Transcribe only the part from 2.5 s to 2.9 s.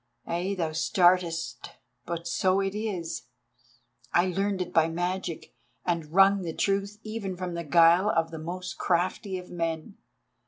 it